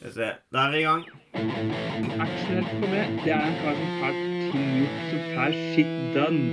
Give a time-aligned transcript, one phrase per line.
[0.00, 0.26] Skal vi se.
[0.48, 1.02] Da er vi i gang.
[2.24, 4.14] Actionhelt for meg, det er en kar som får
[4.52, 6.44] ting gjort, som får shit done.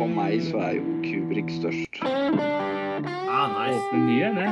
[0.00, 2.00] For meg så er jo Kubrik størst.
[2.02, 3.78] Ah, nice.
[3.78, 4.50] Åpne nye, det.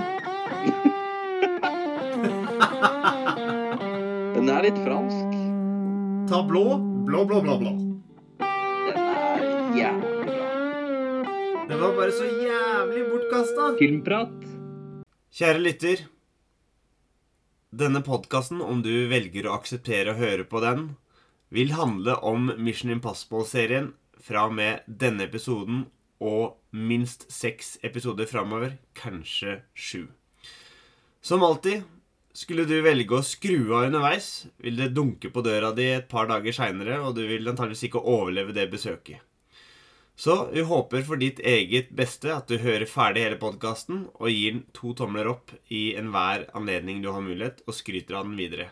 [4.37, 5.35] Den er litt fransk.
[6.31, 6.79] Ta blå.
[7.11, 7.73] Blå, blå, blå, blå.
[8.39, 9.43] Den er
[9.81, 10.47] jævlig bra.
[11.67, 13.75] Det var bare så jævlig bortkasta.
[13.83, 14.39] Filmprat.
[15.35, 16.07] Kjære lytter.
[17.71, 20.89] Denne podkasten, om du velger å akseptere å høre på den,
[21.55, 25.85] vil handle om Mission Impossible-serien fra og med denne episoden
[26.19, 30.09] og minst seks episoder framover, kanskje sju.
[31.23, 31.87] Som alltid,
[32.35, 36.27] skulle du velge å skru av underveis, vil det dunke på døra di et par
[36.27, 39.23] dager seinere, og du vil antageligvis ikke overleve det besøket.
[40.21, 44.59] Så vi håper for ditt eget beste at du hører ferdig hele podkasten og gir
[44.59, 48.69] den to tomler opp i enhver anledning du har mulighet, og skryter av den videre.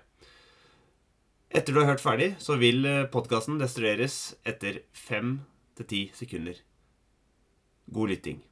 [1.48, 5.38] Etter du har hørt ferdig, så vil podkasten destrueres etter fem
[5.80, 6.60] til ti sekunder.
[7.96, 8.42] God lytting.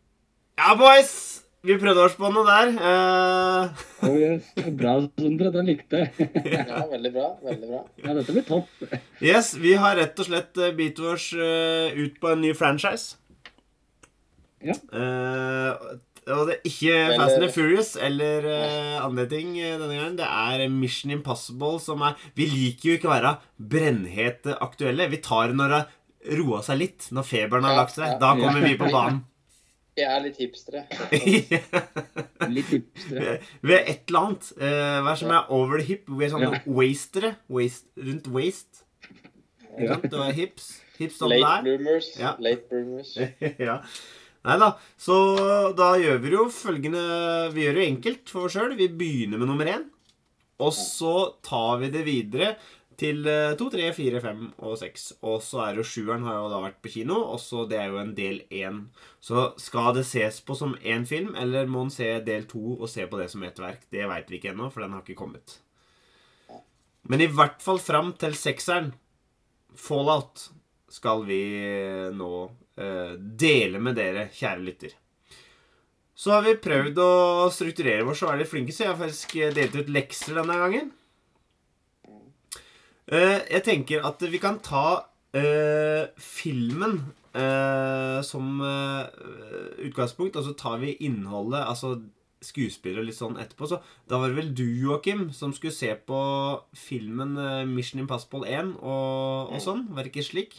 [0.57, 1.46] Ja, boys!
[1.67, 2.73] Vi prøvde oss på noe der.
[2.79, 3.85] Uh...
[4.07, 4.49] Oh, yes.
[4.79, 5.51] Bra, Sondre.
[5.55, 6.29] Den likte jeg.
[6.57, 7.29] Ja, veldig bra.
[7.43, 7.83] Veldig bra.
[8.05, 8.71] Ja, dette blir topp.
[9.25, 13.19] yes, vi har rett og slett eh, beat oss eh, ut på en ny franchise.
[14.63, 14.77] Ja.
[14.95, 19.91] Uh, og det er ikke Eller- Fast and the Furious eller uh, andre ting denne
[19.93, 20.17] gangen.
[20.19, 23.37] Det er Mission Impossible som er Vi liker jo ikke å være
[23.75, 25.11] brennhet aktuelle.
[25.13, 27.09] Vi tar det når det har roa seg litt.
[27.15, 28.19] Når feberen har lagt seg.
[28.23, 29.23] Da kommer vi på banen.
[29.97, 30.83] Vi er litt hipstere.
[32.53, 33.37] Litt hipstere.
[33.65, 34.49] Vi er et eller annet.
[34.59, 36.11] Uh, hva er som er over the hip?
[36.13, 36.61] Vi er sånne Ja.
[36.69, 37.31] wastere.
[37.49, 38.85] Waste, rundt waste.
[39.81, 39.97] Ja.
[40.05, 40.69] Det hips.
[40.99, 41.65] Hips Late der.
[41.65, 42.11] bloomers.
[42.21, 42.35] Ja.
[42.45, 43.15] Late bloomers.
[43.69, 43.79] ja.
[44.47, 44.71] Nei da.
[45.01, 45.17] Så
[45.77, 47.03] da gjør vi jo følgende
[47.57, 48.77] Vi gjør det enkelt for oss sjøl.
[48.79, 49.89] Vi begynner med nummer én.
[50.61, 52.55] Og så tar vi det videre
[53.01, 55.11] til eh, to, tre, fire, fem og seks.
[55.27, 57.19] Og så er jo sjueren har jo da vært på kino.
[57.33, 58.83] Og så det er jo en del én.
[59.21, 62.91] Så skal det ses på som én film, eller må en se del to og
[62.93, 63.87] se på det som ett verk?
[63.93, 65.59] Det veit vi ikke ennå, for den har ikke kommet.
[67.07, 68.93] Men i hvert fall fram til sekseren,
[69.77, 70.49] Fallout,
[70.89, 71.43] skal vi
[72.17, 72.31] nå
[72.81, 74.95] eh, dele med dere, kjære lytter.
[76.17, 77.11] Så har vi prøvd å
[77.53, 80.95] strukturere oss og være litt flinke, så jeg har faktisk delt ut lekser denne gangen.
[83.07, 85.07] Eh, jeg tenker at vi kan ta
[85.37, 86.99] eh, filmen
[87.39, 88.59] eh, som
[89.87, 92.01] utgangspunkt, og så tar vi innholdet, altså
[92.43, 93.69] skuespillere og litt sånn etterpå.
[93.71, 93.79] Så
[94.11, 96.21] da var det vel du, Joakim, som skulle se på
[96.77, 97.39] filmen
[97.71, 99.87] Mission Impossible 1 og, og sånn?
[99.95, 100.59] Var det ikke slik?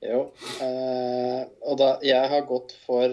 [0.00, 0.30] Jo.
[0.64, 3.12] Eh, og da jeg har gått for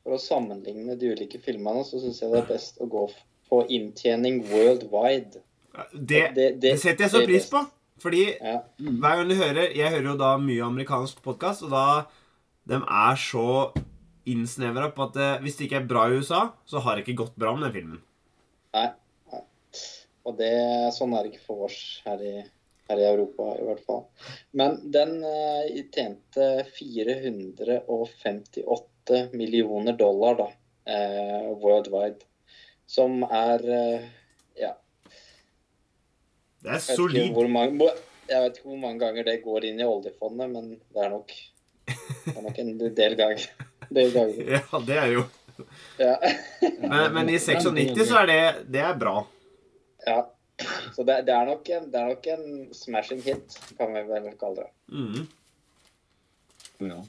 [0.00, 3.02] For å sammenligne de ulike filmene, så syns jeg det er best å gå
[3.50, 5.42] på inntjening worldwide.
[5.94, 7.60] Det, det setter jeg så det pris på.
[8.00, 8.56] Fordi Ja.
[8.80, 12.04] hver gang du hører Jeg hører jo da mye amerikansk podkast, og da
[12.68, 13.72] De er så
[14.26, 17.16] innsnevra på at det, hvis det ikke er bra i USA, så har det ikke
[17.24, 18.00] gått bra med den filmen.
[18.76, 18.88] Nei.
[19.32, 19.40] nei.
[20.28, 20.52] Og det,
[20.94, 22.44] sånn er det ikke for oss her i,
[22.90, 24.02] her i Europa, i hvert fall.
[24.52, 30.48] Men den eh, tjente 458 millioner dollar, da,
[30.86, 32.22] eh, worldwide.
[32.86, 34.00] Som er eh,
[34.60, 34.74] Ja,
[36.60, 37.32] Det er jeg vet, solid.
[37.36, 37.90] hvor mange,
[38.28, 41.32] jeg vet ikke hvor mange ganger det går inn i oljefondet, men det er nok,
[41.86, 43.46] det er nok en del ganger.
[43.90, 44.42] Del ganger.
[44.56, 45.24] Ja, det er jo
[46.00, 46.14] Ja.
[46.80, 49.18] Men, men i 96 så er det Det er bra.
[50.06, 50.22] Ja.
[50.94, 54.28] Så det, det, er nok en, det er nok en smashing hit, kan vi vel
[54.40, 54.70] kalle det.
[54.92, 55.26] Mm.
[56.90, 57.00] Ja,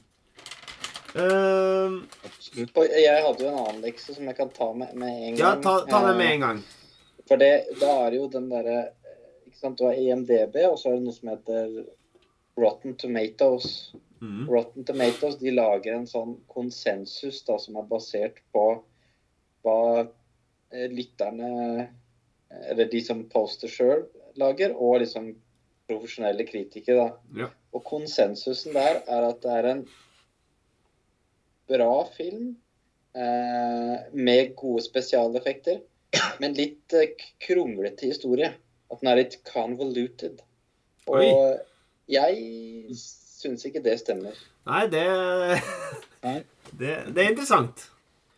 [1.12, 2.70] Uh, absolutt.
[2.72, 5.50] Og jeg hadde jo en annen lekse som jeg kan ta med, med en ja,
[5.50, 5.58] gang.
[5.64, 6.62] ta, ta det med en gang.
[6.62, 7.50] Eh, For det,
[7.82, 9.01] da er jo den derre eh,
[9.62, 11.76] sant, du har EMDB, og så er det noe som heter
[12.60, 13.68] Rotten Tomatoes.
[14.22, 14.46] Mm.
[14.50, 18.66] Rotten Tomatoes de lager en sånn konsensus da, som er basert på
[19.62, 24.04] hva eh, lytterne, eh, eller de som poster sjøl,
[24.38, 25.32] lager, og liksom
[25.90, 27.06] profesjonelle kritikere.
[27.08, 27.44] da.
[27.44, 27.50] Ja.
[27.72, 29.86] Og konsensusen der er at det er en
[31.72, 32.52] bra film
[33.16, 35.80] eh, med gode spesialeffekter,
[36.42, 38.52] men litt eh, kronglete historie.
[38.92, 40.42] At den er litt convoluted.
[41.08, 41.30] Og Oi.
[42.12, 44.36] jeg syns ikke det stemmer.
[44.68, 45.02] Nei, det,
[46.22, 46.36] Nei.
[46.78, 47.88] det Det er interessant.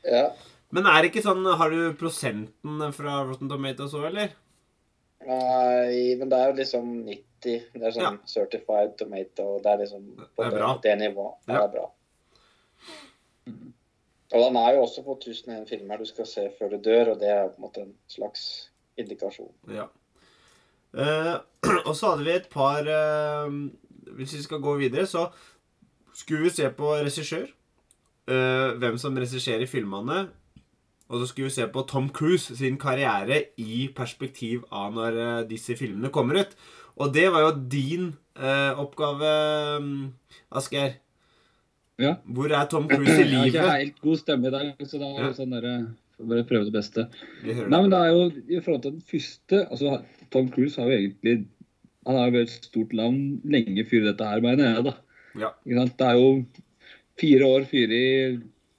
[0.07, 0.29] Ja.
[0.75, 4.33] Men er det ikke sånn Har du prosenten fra Rotten Tomatoes òg, eller?
[5.25, 7.21] Nei, men det er jo liksom 90.
[7.75, 9.59] Det er sånn certified tomato.
[9.65, 11.37] Det er liksom på Det er det, det nivået.
[11.47, 11.65] Det Ja.
[11.65, 11.87] er bra.
[14.35, 17.21] Og den er jo også på 1001 filmer du skal se før du dør, og
[17.21, 19.53] det er på en måte en slags indikasjon.
[19.71, 19.87] Ja.
[20.95, 21.35] Eh,
[21.89, 23.51] og så hadde vi et par uh,
[24.15, 25.27] Hvis vi skal gå videre, så
[26.15, 27.49] skulle vi se på regissør.
[28.31, 30.29] Uh, hvem som regisserer filmene.
[31.11, 35.19] Og så skulle vi se på Tom Cruise sin karriere i perspektiv av når
[35.51, 36.55] disse filmene kommer ut.
[36.97, 38.07] Og det var jo din
[38.81, 39.29] oppgave,
[40.49, 40.95] Asgeir.
[42.01, 42.15] Ja.
[42.25, 43.53] Hvor er Tom Cruise i livet?
[43.53, 45.29] Jeg har ikke helt god stemme i dag, så da Ja.
[45.29, 45.75] det sånn derre
[46.19, 47.07] bare prøve det beste.
[47.45, 49.99] Nei, men det er jo i forhold til den første altså
[50.33, 51.47] Tom Cruise har jo egentlig
[52.07, 54.93] Han har jo vært et stort navn lenge før dette her, mener jeg, da.
[55.41, 55.49] Ja.
[55.65, 56.45] Det er jo
[57.21, 58.09] fire år før i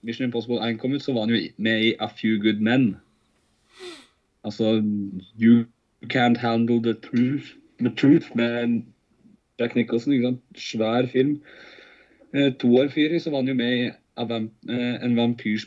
[0.05, 2.97] Mission Impossible 1 kom ut, så var han jo med i A Few Good Men.
[4.45, 4.83] Altså
[5.41, 5.65] You
[6.13, 8.83] Can't Handle The Truth, the truth med
[9.59, 10.13] Jack Nicholson.
[10.13, 10.41] Ikke sant?
[10.55, 11.41] Svær film.
[12.35, 15.65] Eh, to år før så var han jo med i eh, En vampyrs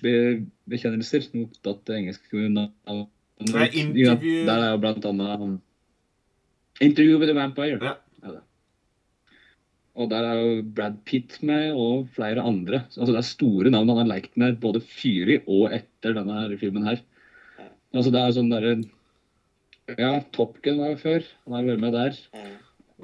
[0.71, 1.25] bekjennelser.
[1.27, 1.47] som
[1.89, 2.45] det engelske.
[3.49, 3.69] Nei,
[4.49, 5.57] Der er jo blant annet um,
[6.83, 7.79] Interview with a Vampire.
[7.83, 7.97] Ja.
[8.23, 8.43] Det.
[9.99, 12.85] Og der er jo Brad Pitt med, og flere andre.
[12.95, 16.55] Altså Det er store navn han har lekt med både fyrig og etter denne her
[16.61, 17.03] filmen her.
[17.95, 18.77] Altså Det er sånn derre
[19.97, 21.27] Ja, Top Gun var jo før.
[21.47, 22.19] Han har vært med der.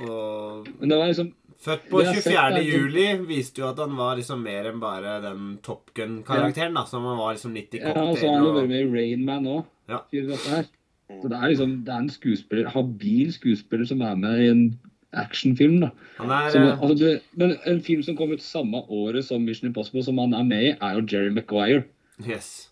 [0.05, 1.32] Og Men det var liksom
[1.64, 2.58] Født på Det 24.
[2.58, 6.75] er- juli viste jo at han var liksom mer enn bare den Top Gun-karakteren.
[6.75, 8.69] da, Som han var liksom litt i Ja, og så cocktail har han jo vært
[8.69, 9.64] med i Rain Man òg.
[9.88, 9.99] Ja.
[10.12, 14.78] Så det er liksom Det er en skuespiller, habil skuespiller som er med i en
[15.14, 15.81] actionfilm.
[15.81, 15.90] da.
[16.19, 19.44] Han er Som, eh, altså det, men en film som kom ut samme året som
[19.44, 21.84] Mission Impossible, som han er med i, er jo Jerry Maguire.
[22.26, 22.70] Yes.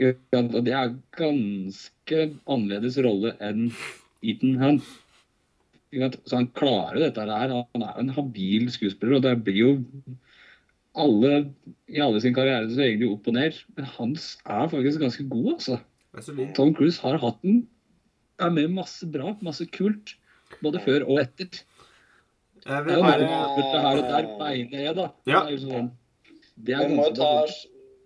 [0.00, 3.72] Og det er ganske annerledes rolle enn
[4.22, 4.82] Ethan Hunt.
[5.92, 7.52] Så han klarer dette her.
[7.52, 9.72] Han er jo en habil skuespiller, og det blir jo
[10.92, 11.32] alle
[11.88, 13.58] i alle sin karriere så egentlig opp og ned.
[13.76, 15.80] Men hans er faktisk ganske god, altså.
[16.56, 17.66] Tom Cruise har hatt den.
[18.40, 20.16] er med masse bra, masse kult.
[20.62, 21.62] Både før og etter.
[22.62, 25.06] Jeg vil jo bare Det her og der beinet er, da.
[25.26, 25.42] Ja.
[25.42, 25.88] Det er jo sånn,
[26.56, 27.30] det er Vi må jo ta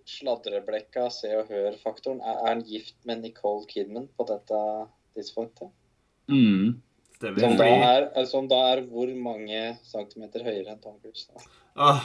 [0.07, 2.21] sladreblekka, se og hør-faktoren.
[2.23, 4.61] Er han gift med Nicole Kidman på dette
[5.17, 5.69] tidspunktet?
[6.31, 6.79] Mm.
[7.17, 7.43] Stemmer.
[7.43, 11.27] Som da er, som da er hvor mange centimeter høyere enn Tom Cruise?
[11.77, 12.01] er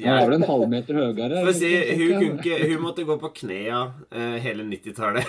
[0.00, 1.42] jeg, vel en halvmeter høyere.
[1.44, 5.26] får si, hun, ikke, hun måtte gå på knea uh, hele 90-tallet.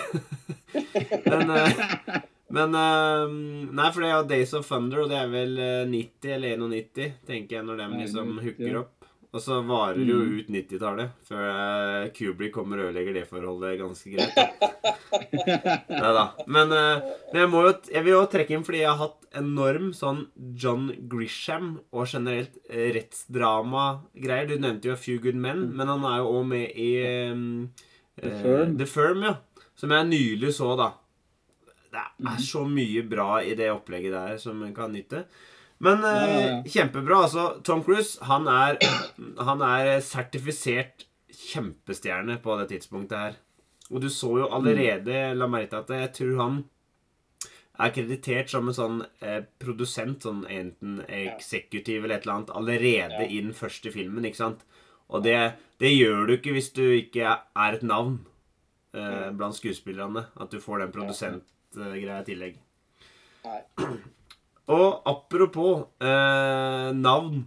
[1.30, 3.32] men uh, men uh,
[3.72, 6.58] Nei, for det er jo Days of Thunder, og det er vel eh, 90 eller
[6.60, 9.01] 91, tenker jeg, når de liksom hooker opp.
[9.32, 10.32] Og så varer det jo Mm.
[10.38, 14.34] ut 90-tallet, før eh, Kubrick kommer og ødelegger det forholdet ganske greit.
[14.36, 14.48] da.
[16.02, 16.24] Neida.
[16.46, 19.24] Men, eh, men jeg, må jo, jeg vil jo trekke inn fordi jeg har hatt
[19.40, 20.26] enorm sånn
[20.60, 24.50] John Grisham og generelt eh, rettsdrama-greier.
[24.52, 26.90] Du nevnte jo A Few Good Men, men han er jo òg med i
[27.32, 27.70] um,
[28.20, 28.76] The Firm.
[28.82, 29.36] The Firm, ja.
[29.80, 30.90] Som jeg nylig så, da.
[31.92, 35.24] Det er så mye bra i det opplegget der som en kan nytte.
[35.82, 36.58] Men eh, Ja, ja, ja.
[36.70, 37.22] kjempebra.
[37.26, 38.78] Altså, Tom Cruise, han er,
[39.42, 43.40] han er sertifisert kjempestjerne på det tidspunktet her.
[43.90, 46.60] Og du så jo allerede La merke til at jeg tror han
[47.82, 53.22] er kreditert som en sånn eh, produsent, sånn enten eksekutiv eller et eller annet, allerede
[53.24, 53.28] Ja.
[53.28, 54.62] i den første filmen, ikke sant?
[55.12, 55.34] Og det,
[55.82, 58.20] det gjør du ikke hvis du ikke er et navn
[58.94, 60.26] eh, blant skuespillerne.
[60.40, 62.60] At du får den produsentgreia i tillegg.
[63.44, 63.60] Nei.
[64.70, 67.46] Og apropos eh, navn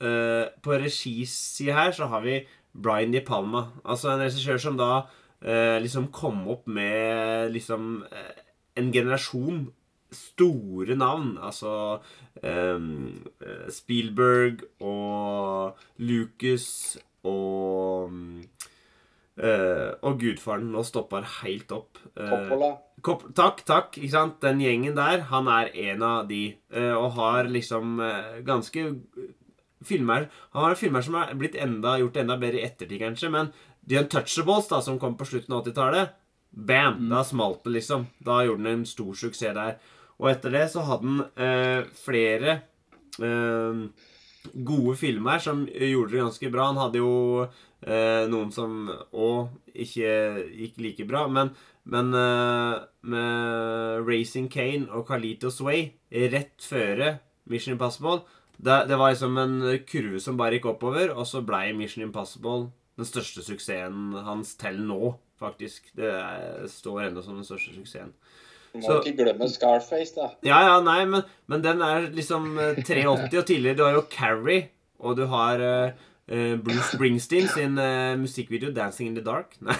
[0.00, 2.42] eh, På regisida her så har vi
[2.72, 3.66] Brian De Palma.
[3.84, 5.06] Altså en regissør som da
[5.44, 8.42] eh, liksom kom opp med liksom eh,
[8.80, 9.66] en generasjon
[10.12, 11.36] store navn.
[11.40, 12.00] Altså
[12.42, 12.80] eh,
[13.68, 18.12] Spielberg og Lucas og
[19.40, 20.70] eh, Og gudfaren.
[20.72, 22.00] Nå stopper helt opp.
[22.18, 23.96] Uh, Kop takk, takk.
[23.98, 24.40] ikke sant?
[24.44, 26.54] Den gjengen der, han er en av de.
[26.74, 28.84] Uh, og har liksom eh, ganske
[29.82, 33.32] filmer Han har filmer som er blitt enda, gjort enda bedre i ettertid, kanskje.
[33.34, 33.50] Men
[33.88, 36.14] The Untouchables, da, som kom på slutten av 80-tallet,
[36.50, 37.08] bam!
[37.10, 38.06] Da smalt det, liksom.
[38.22, 39.80] Da gjorde han en stor suksess der.
[40.22, 42.60] Og etter det så hadde han eh, flere
[43.18, 43.80] eh,
[44.52, 46.68] gode filmer som gjorde det ganske bra.
[46.70, 47.62] Han hadde jo eh,
[48.30, 50.12] noen som òg ikke
[50.54, 51.24] gikk like bra.
[51.28, 51.50] Men,
[51.84, 55.88] men eh, med Racing Kane og Carlitos Way
[56.32, 57.16] rett føre
[57.50, 58.20] Mission Impossible
[58.62, 59.54] det, det var liksom en
[59.88, 62.68] kurve som bare gikk oppover, og så blei Mission Impossible
[63.00, 65.88] den største suksessen hans til nå, faktisk.
[65.98, 68.12] Det er, står ennå som den største suksessen.
[68.72, 70.28] Du må Så- ikke glemme Scarface, da.
[70.46, 73.76] Ja, ja, nei, men, men den er liksom eh, 83 og tidligere.
[73.80, 74.68] Du har jo Carrie,
[75.00, 75.92] og du har eh,
[76.28, 79.56] eh, Bruce Springsteen sin uh, musikkvideo 'Dancing in the Dark'.
[79.62, 79.72] Nei,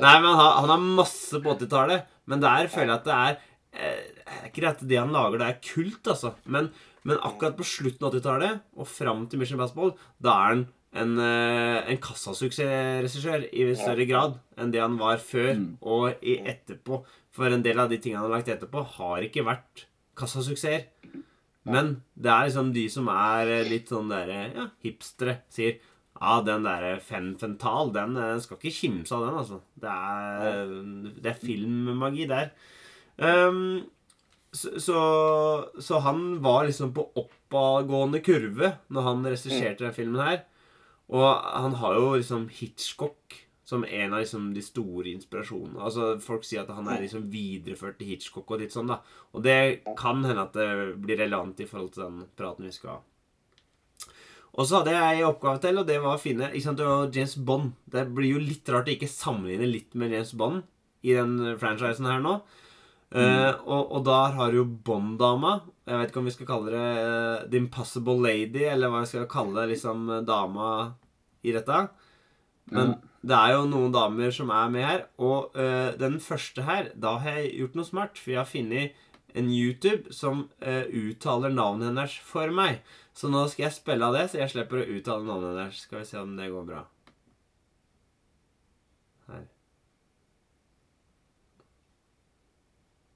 [0.00, 2.06] nei men han, han har masse på 80-tallet.
[2.30, 3.40] Men der føler jeg at det er
[3.78, 6.34] uh, Ikke det at det han lager, det er kult, altså.
[6.44, 6.70] Men,
[7.04, 11.14] men akkurat på slutten av 80-tallet og fram til Mission Basketball, da er han en,
[11.18, 15.70] uh, en kassasuksessregissør i større grad enn det han var før Mm.
[15.80, 17.02] og i etterpå.
[17.32, 19.86] For en del av de tingene han har lagt etterpå, har ikke vært
[20.20, 20.84] kassasuksesser.
[21.68, 26.36] Men det er liksom de som er eh, litt sånn derre ja, hipstere, sier ja,
[26.46, 29.60] den derre Fen Fental, den eh, skal ikke kimse av den, altså.
[29.82, 30.72] Det er,
[31.22, 32.52] det er filmmagi der.
[33.22, 33.84] Um,
[34.52, 35.02] så, så,
[35.80, 40.42] så han var liksom på oppadgående kurve når han regisserte den filmen her.
[41.12, 43.38] Og han har jo liksom Hitchcock
[43.72, 45.80] som en av liksom de store inspirasjonene.
[45.80, 49.00] Altså Folk sier at han er liksom videreført til Hitchcock og litt sånn, da.
[49.32, 49.56] Og det
[49.98, 50.68] kan hende at det
[51.02, 53.00] blir relevant i forhold til den praten vi skal ha.
[54.52, 56.88] Og så hadde jeg en oppgave til, og det var å finne ikke sant, det
[56.88, 57.70] var James Bond.
[57.88, 60.66] Det blir jo litt rart å ikke sammenligne litt med James Bond
[61.02, 62.36] i den franchisen her nå.
[63.12, 65.58] Eh, og, og der har du jo Bond-dama.
[65.88, 69.10] Jeg vet ikke om vi skal kalle det uh, The Impossible Lady, eller hva vi
[69.10, 70.68] skal kalle liksom eh, dama
[71.44, 71.80] i dette.
[72.72, 75.04] Men det er jo noen damer som er med her.
[75.22, 78.18] Og uh, den første her, da har jeg gjort noe smart.
[78.18, 78.98] For jeg har funnet
[79.38, 82.82] en YouTube som uh, uttaler navnet hennes for meg.
[83.14, 85.80] Så nå skal jeg spille av det, så jeg slipper å uttale navnet hennes.
[85.86, 86.82] Skal vi se om det går bra.
[89.30, 89.46] Her.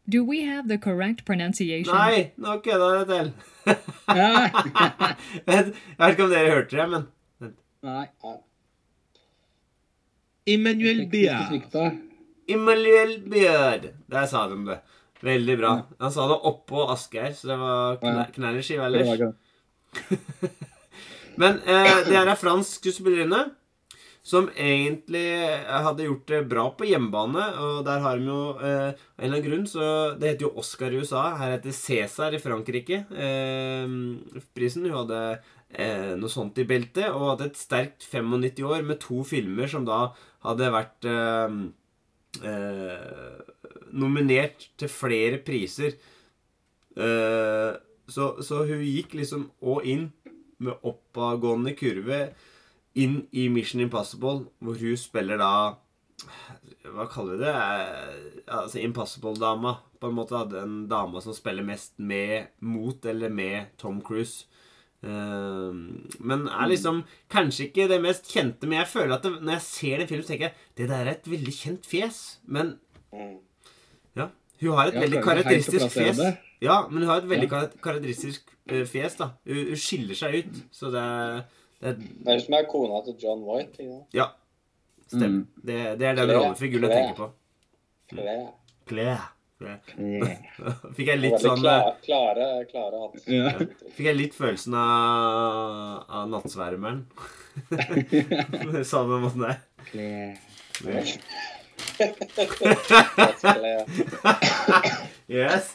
[0.06, 1.90] Do we have the correct pronunciation?
[1.90, 3.34] Nei, nå kødda jeg til.
[3.66, 7.08] Vet jeg vet ikke om dere hørte det, men
[7.86, 8.06] Nei.
[10.46, 12.02] Emmanuel Beard.
[12.48, 13.88] Emmanuel Beard.
[14.06, 14.78] Der sa de det.
[15.26, 15.72] Veldig bra.
[15.98, 19.34] Han sa det oppå Asgeir, så det var Det ellers.
[21.40, 23.44] Men eh, det her er fransk skuespillerinne
[24.26, 25.28] som egentlig
[25.70, 27.44] hadde gjort det bra på hjemmebane.
[27.62, 30.90] Og der har de jo eh, en eller annen grunn så Det heter jo Oscar
[30.90, 31.28] i USA.
[31.38, 33.04] Her heter Cæsar i Frankrike.
[33.10, 33.86] Eh,
[34.56, 34.88] prisen.
[34.88, 35.20] Hun hadde
[35.76, 39.87] eh, noe sånt i beltet og hadde et sterkt 95 år med to filmer som
[39.88, 40.11] da
[40.47, 41.56] hadde vært eh,
[42.50, 43.40] eh,
[43.97, 45.97] nominert til flere priser.
[46.97, 47.73] Eh,
[48.09, 50.06] så, så hun gikk liksom òg inn
[50.62, 52.21] med oppadgående kurve
[52.97, 55.52] inn i Mission Impossible, hvor hun spiller da
[56.87, 57.52] Hva kaller vi det?
[57.52, 59.75] Eh, Altså Impossible-dama.
[60.00, 64.47] På en måte Den dama som spiller mest med mot eller med Tom Cruise.
[65.02, 65.72] Eh,
[66.20, 68.66] men er liksom kanskje ikke det mest kjente.
[68.66, 71.10] Men jeg føler at det, når jeg ser den filmen, tenker jeg det der er
[71.16, 72.38] et veldig kjent fjes.
[72.46, 72.78] Men
[73.12, 73.36] Mm.
[74.16, 74.28] ja,
[74.60, 76.18] hun har et Ja, veldig karakteristisk fjes.
[76.60, 77.66] Ja, men hun har et veldig Ja.
[77.82, 79.30] karakteristisk eh, fjes, da.
[79.46, 80.54] Hun, hun skiller seg ut.
[80.72, 81.44] Så det er,
[81.80, 83.78] det er Det er som er kona til John White.
[83.78, 84.04] ikke?
[84.14, 84.26] Ja.
[85.06, 85.28] Stemmer.
[85.28, 85.46] Mm.
[85.64, 87.26] Det, det er den rollefiguren jeg tenker på.
[88.10, 88.16] Mm.
[88.18, 88.52] Claire.
[88.88, 89.20] Claire.
[89.56, 89.78] Ja.
[90.96, 93.22] Fikk jeg litt sånn Klare, klare, klare hans.
[93.30, 93.54] Ja.
[93.96, 97.06] Fikk jeg litt følelsen av, av nattsvermeren.
[98.92, 99.62] Samme måten der.
[105.26, 105.72] Yes.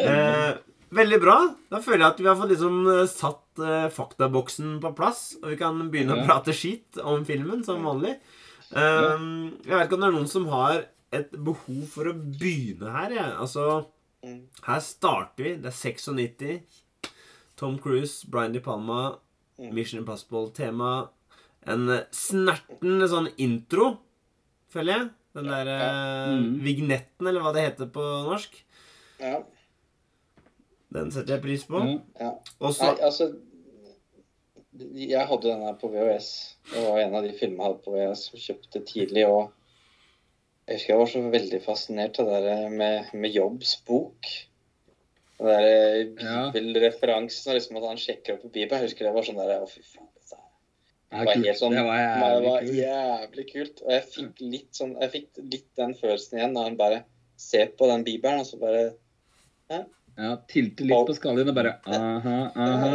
[0.00, 0.52] Eh,
[0.96, 1.36] veldig bra.
[1.68, 5.26] Da føler jeg at vi har fått liksom eh, satt eh, faktaboksen på plass.
[5.42, 8.16] Og vi kan begynne å prate skitt om filmen som vanlig.
[8.72, 9.28] Eh,
[9.66, 13.10] jeg vet ikke om det er noen som har et behov for å begynne her.
[13.10, 13.32] Jeg.
[13.38, 13.86] Altså,
[14.22, 14.42] Mm.
[14.66, 15.54] her starter vi.
[15.56, 16.62] Det er 96.
[17.56, 19.18] Tom Cruise, Brian De Palma,
[19.58, 19.72] Mm.
[19.74, 21.08] Mission Impossible-tema.
[21.66, 23.98] En snerten sånn intro,
[24.72, 25.10] føler jeg.
[25.34, 26.60] Den der eh, Mm.
[26.62, 28.62] vignetten, eller hva det heter på norsk.
[29.20, 29.42] Ja.
[30.92, 31.78] Den setter jeg pris på.
[31.84, 31.98] Ja.
[32.20, 32.30] ja.
[32.60, 33.36] Og Nei, altså
[34.94, 36.56] Jeg hadde den her på VHS.
[36.72, 38.30] Det var en av de filmene jeg hadde på VHS.
[38.30, 39.26] som Kjøpte tidlig.
[39.28, 39.52] og
[40.70, 44.28] Jeg husker jeg var så veldig fascinert av det der med, med Jobbs bok.
[45.40, 48.84] Den der bibelreferansen, og liksom at han sjekker opp i Bibelen.
[48.84, 50.06] Jeg husker det var sånn der Å, fy faen.
[50.14, 50.38] Det
[51.10, 53.82] Det var helt sånn Det var Det var jævlig kult.
[53.82, 57.02] Og jeg fikk litt sånn Jeg fikk litt den følelsen igjen da han bare
[57.40, 58.86] ser på den bibelen, og så bare
[59.74, 62.94] Ja, tilte litt på skallen og bare aha, aha.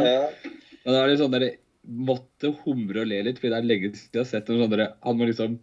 [0.86, 1.48] Og da er det sånn der,
[1.84, 4.78] måtte humre og le litt, fordi det er lenge siden jeg har sett noen sånne
[4.80, 5.58] der, Han må liksom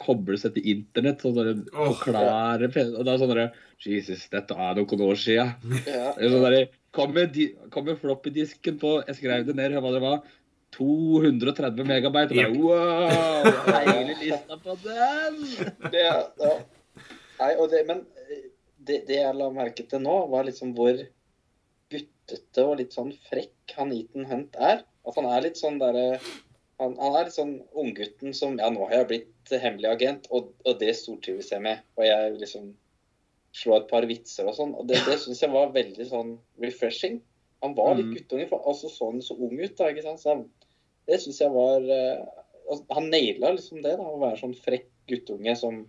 [0.00, 3.48] koble seg til internett sånn der, Åh, forklare Og da er sånn derre
[3.80, 5.80] Jesus, dette er noen år siden.
[5.86, 6.12] ja.
[6.16, 7.36] Sånn kom med,
[7.86, 10.22] med floppy-disken på Jeg skrev det ned, hva det var.
[10.76, 12.34] 230 megabyte.
[12.34, 12.58] Og Yep.
[12.58, 13.86] bare, wow!
[13.90, 15.40] Hele lista på den!
[15.90, 16.52] Det, ja.
[17.40, 18.44] Nei, og det, men eh,
[18.78, 20.94] det, det jeg la merke til nå, var liksom hvor
[21.90, 24.84] guttete og litt sånn frekk han Eaton Hunt er.
[25.08, 26.20] At han er litt sånn derre
[26.80, 30.78] han, han er sånn unggutten som Ja, nå har jeg blitt hemmelig agent, og, og
[30.80, 31.82] det stortrives jeg med.
[31.98, 32.70] Og jeg liksom
[33.56, 34.72] slår et par vitser og sånn.
[34.78, 37.20] Og det, det syns jeg var veldig sånn refreshing.
[37.64, 38.14] Han var litt Mm.
[38.16, 40.20] guttunge, for altså så han så ung ut, da, ikke sant.
[40.22, 40.44] Så han,
[41.10, 42.22] det syns jeg var eh,
[42.70, 44.06] altså, Han naila liksom det, da.
[44.06, 45.82] Å være sånn frekk guttunge som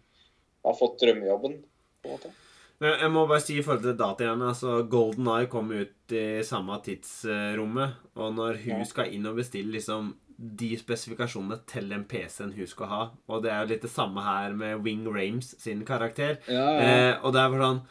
[0.66, 1.60] har fått drømmejobben,
[2.04, 2.34] på en måte.
[2.82, 6.42] Men Jeg må bare si i forhold til dataene, altså Golden Eye kom ut i
[6.44, 8.00] samme tidsrommet.
[8.18, 12.88] Og når hun skal inn og bestille liksom de spesifikasjonene til en PC-en hun skal
[12.90, 16.40] ha Og det er jo litt det samme her med Wing Rames sin karakter.
[16.50, 16.86] Ja, ja.
[16.88, 17.82] Eh, og det er bare sånn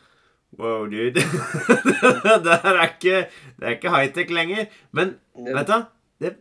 [0.58, 1.22] Wow, dude.
[2.46, 3.20] det er ikke
[3.54, 4.66] Det er ikke high-tech lenger.
[4.98, 5.54] Men ja.
[5.60, 5.76] vet du
[6.24, 6.32] det,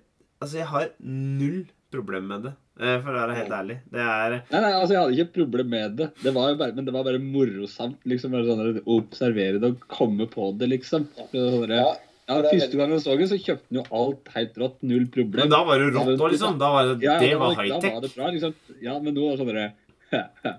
[0.42, 2.54] Altså, jeg har null problem med det.
[2.82, 3.78] eh, For å være helt ærlig.
[3.94, 6.60] Det er Nei, nei, altså Jeg hadde ikke et problem med det, det var jo
[6.64, 8.02] bare, men det var bare morosamt.
[8.10, 11.06] liksom, bare sånn Å observere det og komme på det, liksom.
[11.34, 11.92] Sånn Ja,
[12.30, 14.76] ja, det Første gang jeg så den, så kjøpte den jo alt helt rått.
[14.86, 15.48] Null problem.
[15.48, 16.60] Men da var det rått òg, liksom.
[16.62, 17.96] Da var det, Ja, det var Da var high-tech.
[18.04, 18.54] det bra, liksom.
[18.86, 19.70] Ja, men nå er det sånn derre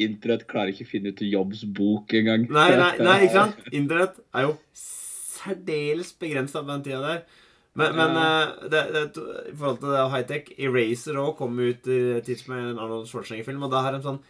[0.00, 2.46] Internett klarer ikke å finne ut Jobbs bok engang.
[2.48, 3.60] Nei, nei, nei, ikke sant?
[3.68, 7.22] Internett er jo særdeles begrensa på den tida der.
[7.76, 9.04] Men, men uh, det, det,
[9.52, 13.68] i forhold til det high-tech Eraser òg kom ut i tids med en Arnold Schwarzenegger-film,
[13.68, 14.22] og da har de sånn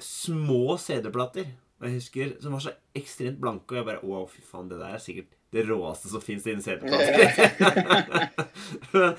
[0.00, 1.50] små CD-plater.
[1.76, 4.78] Og jeg husker Som var så ekstremt blanke, og jeg bare Å, fy faen, det
[4.80, 8.36] der er sikkert det råeste som fins innen CD-plater.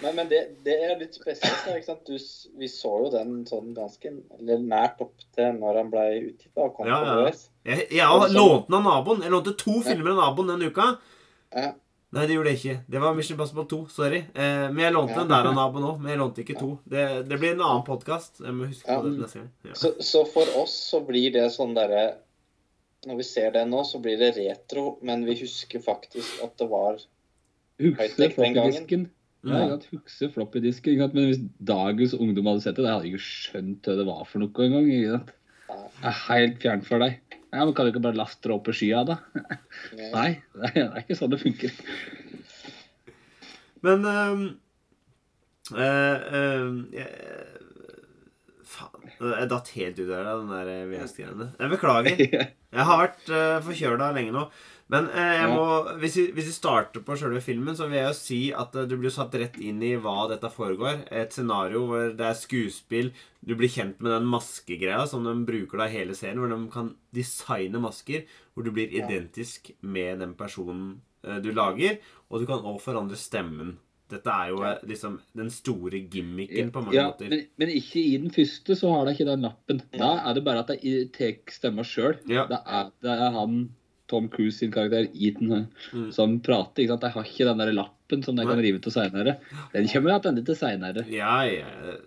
[0.01, 1.65] Men, men det, det er litt spesielt.
[1.71, 2.07] ikke sant?
[2.07, 2.17] Du,
[2.59, 6.51] vi så jo den sånn ganske eller nært opp til når han ble utgitt.
[6.57, 7.17] og kom Ja, på ja.
[7.27, 7.43] VHS.
[7.67, 9.21] jeg jeg lånte den av naboen.
[9.25, 10.87] Jeg lånte to filmer av naboen den uka.
[11.55, 11.71] Ja.
[12.15, 12.75] Nei, det gjorde jeg ikke.
[12.87, 13.79] Det var Mission Impossible 2.
[13.91, 14.21] Sorry.
[14.33, 15.23] Eh, men jeg lånte Ja.
[15.25, 15.97] den der av naboen òg.
[16.01, 16.69] Men jeg lånte ikke to.
[16.87, 18.39] Det, det blir en annen podkast.
[18.43, 19.49] Jeg må huske på det neste gang.
[19.67, 19.75] Ja.
[19.75, 22.05] Så, så for oss så blir det sånn derre
[23.05, 26.67] Når vi ser det nå, så blir det retro, men vi husker faktisk at det
[26.71, 26.97] var
[27.77, 28.73] Hukse High-tech den gangen.
[28.73, 29.07] floppydisken.
[29.45, 30.93] Ja, floppydisken.
[30.93, 33.97] ikke sant, Men hvis dagens ungdom hadde sett det, da hadde de ikke skjønt hva
[33.99, 34.89] det var for noe engang.
[34.89, 35.33] ikke sant?
[35.67, 37.19] Det er helt fjernt for deg.
[37.53, 39.19] Ja, men Kan du ikke bare laste det opp i skya, da?
[39.97, 40.09] Nei.
[40.57, 41.77] Nei, det er, ikke sånn det funker.
[43.85, 44.43] Men ehm,
[45.77, 46.79] uh, ehm,
[49.19, 49.49] jeg-.
[49.51, 51.51] Datt helt ut av det, den der VS-greiene.
[51.57, 52.25] Jeg beklager.
[52.77, 54.49] Jeg har vært uh, forkjøla lenge nå.
[54.91, 55.63] Men eh, må,
[55.99, 58.85] hvis, vi, hvis vi starter på selve filmen, så vil jeg jo si at eh,
[58.87, 61.01] du blir satt rett inn i hva dette foregår.
[61.11, 63.11] Et scenario hvor det er skuespill.
[63.43, 66.39] Du blir kjent med den maskegreia som de bruker da hele serien.
[66.39, 68.23] Hvor de kan designe masker
[68.55, 71.99] hvor du blir identisk med den personen eh, du lager.
[72.31, 73.75] Og du kan òg forandre stemmen.
[74.09, 77.27] Dette er jo eh, liksom den store gimmicken på mange Ja, måter.
[77.33, 79.81] men, men ikke i den første så har de ikke den lappen.
[79.97, 82.15] Da er det bare at de tar stemma sjøl.
[82.31, 82.45] Ja.
[82.47, 82.61] Det,
[83.03, 83.65] det er han
[84.07, 86.11] Tom Cruise sin karakter Eaton Mm.
[86.15, 86.83] som prater.
[86.85, 87.01] ikke sant?
[87.03, 89.33] De har ikke den der lappen som de kan rive til seinere.
[89.73, 91.03] Den kommer tilbake til seinere.
[91.11, 91.97] Ja, ja.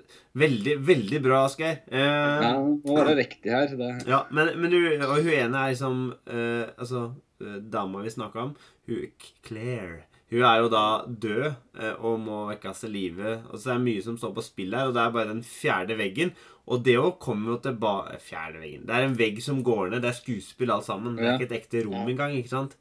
[0.40, 1.82] Veldig, veldig bra, Asgeir.
[1.90, 3.66] Eh, Ja, må være riktig her.
[3.76, 3.90] Det.
[4.08, 7.10] Ja, men, men du, og hun ene er liksom eh, Altså,
[7.42, 8.54] eh, dama vi snakka om,
[8.88, 9.10] hun
[9.44, 13.32] Claire Hun er jo da død eh, og må vekkes til live.
[13.50, 15.42] Og så er det mye som står på spill her, og det er bare den
[15.46, 16.30] fjerde veggen.
[16.70, 18.84] Og det òg kommer jo tilbake Fjerde veggen.
[18.86, 20.04] Det er en vegg som går ned.
[20.04, 21.16] Det er skuespill alt sammen.
[21.18, 22.76] Det er ikke et ekte rom engang, ikke sant?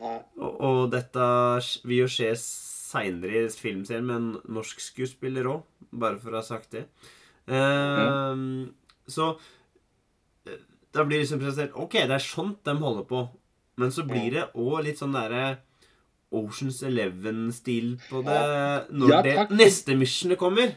[0.00, 1.26] Og, og dette
[1.84, 5.62] vil jo skje seinere i filmserien med en norsk skuespiller òg,
[5.92, 6.86] bare for å ha sagt det.
[7.52, 8.72] Ehm,
[9.06, 9.34] Så
[10.48, 10.60] eh,
[10.94, 13.26] da blir det liksom presentert OK, det er sånt de holder på.
[13.76, 15.58] Men så blir det òg litt sånn derre
[16.40, 18.40] Oceans Eleven-stil på det
[18.94, 20.74] når Ja, det neste missionet kommer.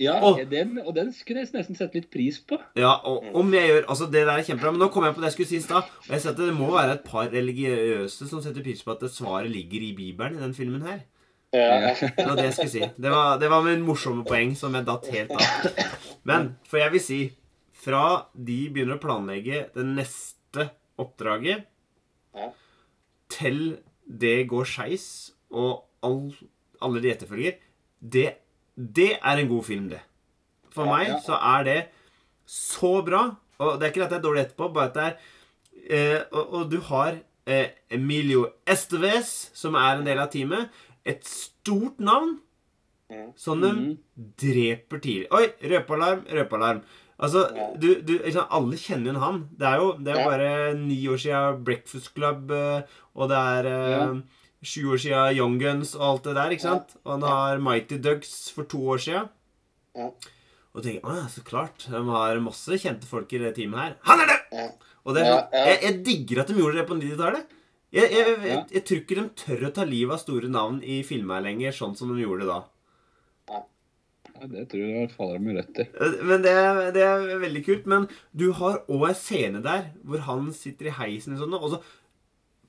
[0.00, 2.56] Ja, og, den, og den skulle jeg nesten sette litt pris på.
[2.80, 4.72] Ja, og om jeg gjør Altså, det der er kjempebra.
[4.72, 5.90] Men nå kom jeg på det jeg skulle si i stad.
[6.08, 9.12] Og jeg at det må være et par religiøse som setter pris på at det
[9.12, 11.02] svaret ligger i Bibelen i den filmen her.
[11.52, 11.92] Ja.
[11.92, 12.80] Det var det jeg skulle si.
[13.04, 15.68] Det var, det var min morsomme poeng som jeg datt helt av.
[16.24, 17.20] Men for jeg vil si
[17.82, 20.68] Fra de begynner å planlegge det neste
[21.02, 21.64] oppdraget,
[22.32, 22.46] Ja.
[23.28, 23.58] til
[24.06, 25.06] det går skeis,
[25.50, 26.32] og all,
[26.82, 27.58] alle de etterfølger
[28.02, 28.34] det,
[28.76, 30.00] det er en god film, det.
[30.72, 31.18] For Ja, meg ja.
[31.22, 31.80] så er det
[32.46, 33.36] så bra.
[33.62, 36.54] Og det er ikke at det er dårlig etterpå, bare at det er eh, og,
[36.54, 40.68] og du har eh, Emilio Esteves, som er en del av teamet.
[41.04, 42.40] Et stort navn
[43.12, 43.32] Mm.
[43.36, 43.96] som de mm.
[44.40, 45.26] dreper tidlig.
[45.36, 46.78] Oi, røpealarm, røpealarm.
[47.20, 47.66] Altså, Ja.
[47.76, 49.40] du, du, liksom, Alle kjenner jo han.
[49.58, 52.80] Det er jo, det er jo bare ni år siden Breakfast Club, eh,
[53.16, 54.06] og det er eh, Ja.
[54.62, 56.76] sju år siden Young Guns og alt det der, ikke Ja.
[56.76, 56.96] sant?
[57.04, 59.28] Og han har Mighty Ducks for to år siden.
[59.96, 60.10] Ja.
[60.74, 61.84] Og tenker å ja, så klart.
[61.90, 63.96] De har masse kjente folk i det teamet her.
[64.08, 64.38] Han er det!
[64.52, 64.68] Ja.
[65.04, 65.48] Og det sånn.
[65.52, 67.50] Jeg, jeg digger at de gjorde det på 90-tallet.
[67.92, 71.42] Jeg, jeg, jeg, tror ikke de tør å ta livet av store navn i filmer
[71.44, 72.62] lenger, sånn som de gjorde det da.
[73.52, 75.84] Ja, det tror jeg faller dem rett i.
[75.92, 76.54] Eh, Men det,
[76.96, 77.84] det er veldig kult.
[77.90, 81.68] Men du har òg en scene der hvor han sitter i heisen og sånn, og
[81.74, 81.82] så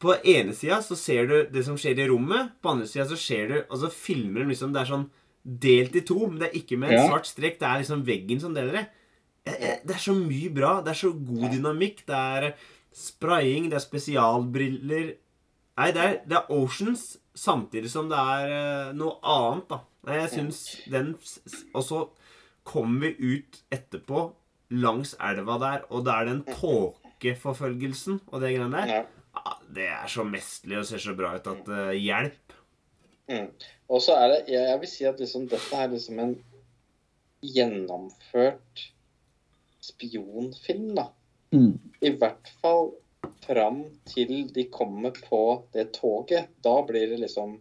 [0.03, 3.17] på ene sida så ser du det som skjer i rommet, på andre sida så
[3.19, 5.07] ser du Og så filmer de liksom Det er sånn
[5.43, 7.07] delt i to, men det er ikke med en Ja.
[7.09, 7.57] svart strek.
[7.59, 8.85] Det er liksom veggen som deler det.
[9.45, 10.81] Eh, eh, Det er så mye bra.
[10.81, 12.05] Det er så god dynamikk.
[12.07, 12.53] Det er
[12.93, 15.15] spraying, det er spesialbriller
[15.75, 19.79] Nei, det er, det er Oceans samtidig som det er eh, noe annet, da.
[20.05, 20.59] Nei, jeg syns
[20.91, 21.15] den
[21.73, 22.09] Og så
[22.63, 24.31] kommer vi ut etterpå
[24.71, 29.05] langs elva der, og det er den tåkeforfølgelsen og det greiene der.
[29.33, 29.57] Ja.
[29.73, 32.57] Det er så mesterlig og ser så bra ut at uh, hjelp.
[33.31, 33.47] Mm.
[33.87, 36.33] Og så er det Jeg jeg vil si at liksom, dette er liksom en
[37.43, 38.83] gjennomført
[39.83, 41.07] spionfilm, da.
[41.55, 41.79] Mm.
[42.01, 42.93] I hvert fall
[43.43, 45.41] fram til de kommer på
[45.73, 46.51] det toget.
[46.63, 47.59] Da blir det liksom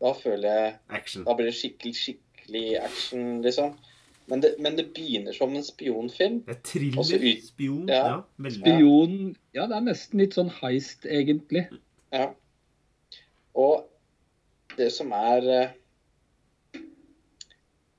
[0.00, 1.24] Da føler jeg Action.
[1.24, 3.78] Da blir det skikkelig, skikkelig action, liksom.
[4.26, 6.40] Men det, men det begynner som en spionfilm.
[6.46, 8.02] Det er thriller, ut- spion ja.
[8.10, 8.50] Ja.
[8.50, 11.68] Spion Ja, det er nesten litt sånn heist, egentlig.
[12.14, 12.32] Ja.
[13.54, 13.86] Og
[14.76, 15.76] det som er eh,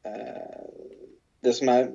[0.05, 0.67] eh,
[1.43, 1.87] Det som er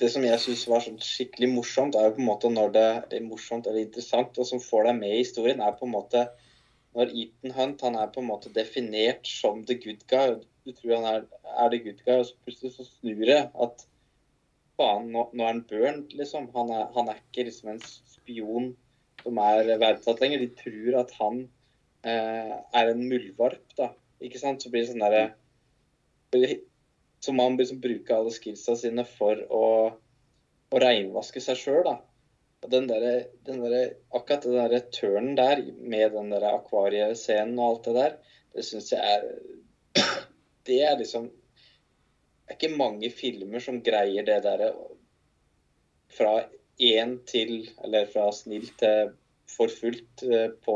[0.00, 2.84] det som jeg syns var sånn skikkelig morsomt, er jo på en måte når det
[3.18, 6.22] er morsomt eller interessant, og som får deg med i historien, er på en måte
[6.96, 10.38] når Ethan Hunt han er på en måte definert som the good guy.
[10.70, 13.82] Du tror han er, er the good guy, og så plutselig så snur det at
[14.78, 16.46] faen, nå, nå er han burnt, liksom.
[16.54, 18.70] Han er, han er ikke liksom en spion
[19.24, 20.44] som er verdsatt lenger.
[20.44, 21.40] De tror at han
[22.06, 23.90] eh, er en muldvarp, da.
[24.22, 24.62] Ikke sant?
[24.62, 25.32] Så blir det sånn derre
[27.20, 29.64] Så man liksom bruker alle skillsa sine for å,
[30.70, 31.98] å reinvaske seg sjøl, da.
[32.62, 37.66] Og den der, den der, Akkurat den derre turnen der med den der akvariescenen og
[37.66, 38.18] alt det der,
[38.54, 40.20] det syns jeg er
[40.66, 44.72] Det er liksom Det er ikke mange filmer som greier det derre
[46.10, 46.32] fra
[46.80, 49.12] én til Eller fra snill til
[49.50, 50.74] for fullt eh, på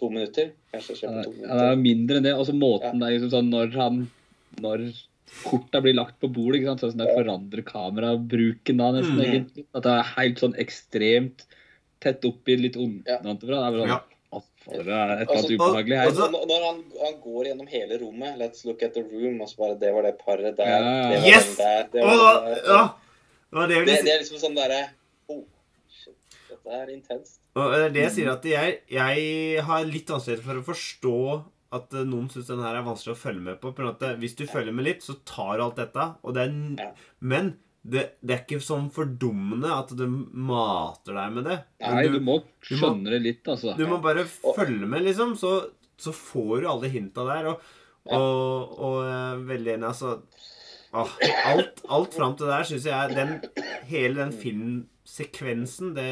[0.00, 0.52] to minutter.
[0.72, 2.32] Kanskje Ja, ikke på to det ja, det er mindre enn det.
[2.32, 3.98] Altså måten det er liksom sånn når han
[4.64, 4.84] Når
[5.46, 6.80] korta blir lagt på bordet, ikke sant?
[6.82, 9.26] sånn det forandrer kamerabruken da nesten, Mm.
[9.28, 9.64] egentlig.
[9.74, 11.44] At det er helt sånn ekstremt
[12.00, 12.76] tett oppi litt
[13.60, 14.00] er sånn Ja.
[14.30, 16.06] Det er et eller Altså, annet ubehagelig her.
[16.06, 19.56] altså- Når, han, han går gjennom hele rommet Let's look at the room, og så
[19.58, 20.66] bare Det var det paret der.
[20.66, 21.08] Ja, ja.
[21.10, 21.56] Det var Yes!
[21.56, 21.88] der.
[21.92, 22.60] Det, var der.
[22.68, 22.82] ja!
[23.50, 24.82] Det det det, det er liksom sånn derre
[25.28, 25.42] Oh,
[25.90, 26.14] shit.
[26.48, 27.40] Dette er intenst.
[27.56, 31.16] Og det er det jeg sier at jeg, jeg har litt vanskelig for å forstå
[31.72, 33.72] at eh, noen syns den her er vanskelig å følge med på.
[33.74, 36.06] på eh, Hvis du følger med litt, så tar du alt dette.
[36.22, 36.90] Og det er, Ja.
[37.20, 41.58] Men det, det er ikke sånn fordummende at du mater deg med det.
[41.80, 43.76] Nei, du, du må du må- skjønne det litt, altså.
[43.78, 45.32] du må bare Og- følge med, liksom.
[45.40, 47.52] Så, så får du alle hinta der.
[47.54, 47.60] Og,
[48.08, 48.16] Ja.
[48.16, 50.22] og, og veldig enig, altså
[50.96, 51.10] ah,
[51.52, 53.34] Alt, alt fram til der syns jeg den,
[53.90, 56.06] Hele den filmsekvensen det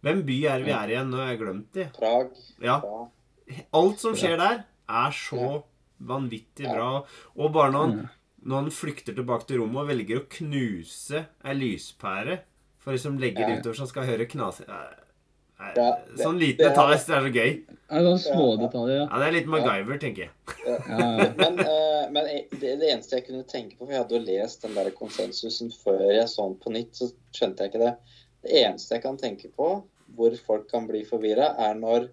[0.00, 1.10] Hvem by er vi er igjen?
[1.12, 1.84] Nå har jeg glemt det.
[1.92, 2.30] Prag.
[2.64, 2.78] Ja.
[3.76, 5.50] Alt som skjer der, er så
[6.00, 7.02] vanvittig bra.
[7.36, 7.98] Og bare noen
[8.46, 12.38] når han flykter tilbake til rommet og velger å knuse ei lyspære
[12.80, 14.64] for liksom legge det utover så han skal høre knase
[15.60, 17.50] Nei, Ja, det- Sånn liten det detalj, det er så gøy.
[17.68, 19.08] Det er sånne smådetaljer, ja.
[19.10, 20.30] Ja, Det er litt MacGyver, tenker jeg.
[20.64, 20.76] ja.
[20.88, 21.26] ja.
[21.42, 24.22] Men, uh, men jeg- det, det eneste jeg kunne tenke på, for jeg hadde jo
[24.24, 27.92] lest den der konsensusen før jeg så den på nytt, så skjønte jeg ikke det.
[28.46, 29.68] Det eneste jeg kan tenke på
[30.16, 32.08] hvor folk kan bli forvirra, er når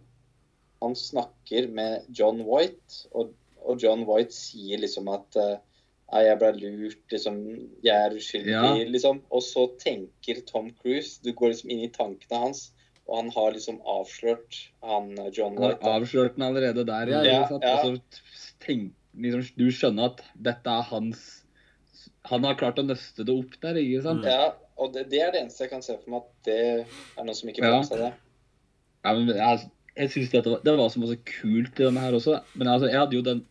[0.84, 3.32] han snakker med John White, og,
[3.64, 5.56] og John White sier liksom at eh,
[6.14, 7.40] Nei, jeg ble lurt, liksom.
[7.84, 8.74] Jeg er uskyldig, Ja.
[8.88, 9.22] liksom.
[9.30, 12.62] Og så tenker Tom Cruise Du går liksom inn i tankene hans,
[13.08, 17.24] og han har liksom avslørt han eh, John Han har avslørt den allerede der, ja.
[17.24, 17.74] Ja, ikke ja.
[17.76, 18.22] Altså,
[18.64, 21.26] tenk, liksom, du skjønner at dette er hans
[22.32, 24.26] Han har klart å nøste det opp der, ikke sant?
[24.28, 26.58] Ja, og det, det er det eneste jeg kan se for meg at det
[27.18, 27.78] er noen som ikke får Ja.
[27.80, 28.14] med seg det.
[29.06, 32.12] Ja, men jeg, jeg synes dette var, Det var så masse kult i denne her
[32.18, 32.42] også.
[32.56, 33.46] Men altså, jeg hadde jo den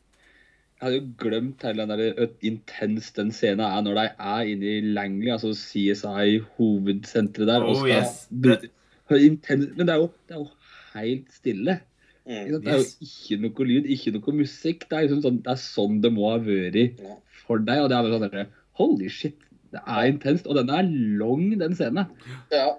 [0.76, 4.72] jeg hadde jo glemt hele den der intens den scenen er når de er inne
[4.76, 7.64] i Langley, altså CSI-hovedsenteret der.
[7.64, 8.28] Oh, skal yes.
[8.30, 10.48] bruke- intens, men det er, jo, det er jo
[10.94, 11.78] helt stille.
[12.26, 12.62] Mm.
[12.62, 12.96] Det er Yes.
[13.00, 14.88] jo ikke noe lyd, ikke noe musikk.
[14.90, 17.00] Det er, liksom sånn, det er sånn det må ha vært
[17.46, 17.78] for deg.
[17.84, 19.36] Og det er bare sånn der, Holy shit,
[19.72, 20.46] det er intenst.
[20.46, 20.82] Og den er
[21.22, 22.06] lang, den scenen.
[22.52, 22.74] Ja,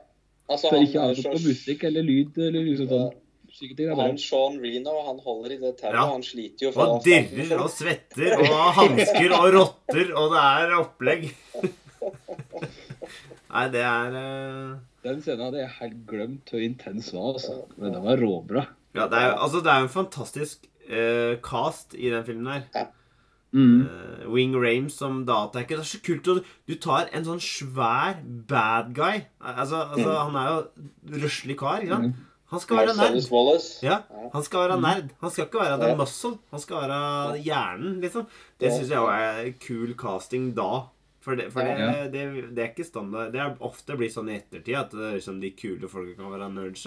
[0.50, 3.14] altså Så ikke er annet noe musikk eller lyd eller liksom sånn
[3.58, 5.96] er han Sean Reno han holder i det tauet.
[5.96, 6.04] Ja.
[6.12, 10.76] Han sliter jo Og dirrer og svetter og har hansker og rotter, og det er
[10.78, 11.24] opplegg.
[13.48, 14.76] Nei, det er uh...
[15.08, 17.30] Den scenen hadde jeg helt glemt hvor intens var.
[17.38, 17.54] altså.
[17.78, 18.64] Men den var råbra.
[18.98, 20.58] Ja, det er, altså, det er en fantastisk
[20.90, 22.64] uh, cast i den filmen her.
[23.56, 23.88] Mm.
[23.88, 25.78] eh, Wing Rames som datahacker.
[25.80, 28.18] Det er så kult at du tar en sånn svær
[28.50, 29.22] bad guy.
[29.40, 30.18] Altså, altså Mm.
[30.28, 30.60] Han er jo
[31.24, 32.08] røslig kar, ikke sant?
[32.12, 32.16] Mm.
[32.52, 33.16] Han skal være nerd.
[33.84, 33.98] Ja,
[34.34, 35.10] han skal være nerd.
[35.22, 36.38] Han skal ikke være the muscle.
[36.52, 38.28] Han skal være hjernen, liksom.
[38.60, 40.70] Det syns jeg også er kul casting da.
[41.28, 42.22] For, det, for det, det,
[42.56, 45.42] det er ikke standard Det er ofte blitt sånn i ettertid at det er liksom
[45.42, 46.86] de kule folka kan være nerds.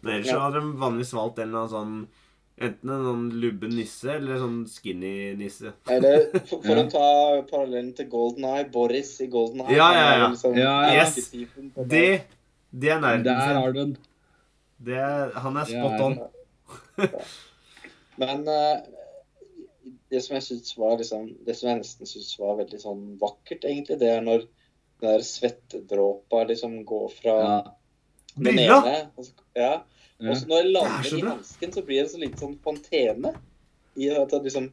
[0.00, 1.96] Men ellers så hadde de vanligvis valgt en eller annen sånn
[2.64, 5.72] Enten en sånn lubben nisse eller sånn skinny nisse.
[5.90, 6.84] Eller for, for Ja.
[6.84, 7.06] å ta
[7.50, 9.74] parallellen til Golden Eye, Boris i Golden Eye.
[9.74, 10.28] Ja, ja, ja.
[10.30, 11.02] Liksom, Ja, ja.
[11.02, 12.04] arketypen Det,
[12.70, 13.58] det er nerden Der sin.
[13.58, 13.96] har du den.
[14.78, 16.18] Det er, han er spot on.
[18.20, 18.82] Men uh,
[20.10, 23.64] det som jeg synes var liksom Det som jeg nesten syns var veldig sånn vakkert,
[23.66, 24.44] egentlig, det er når
[25.02, 27.56] den der svettedråpa liksom går fra Ja.
[28.36, 29.72] den ene og så- Ja.
[30.20, 32.58] Og så når jeg Det er lander i hansken, så blir det så litt sånn
[32.62, 33.34] fontene.
[33.96, 34.70] I at det liksom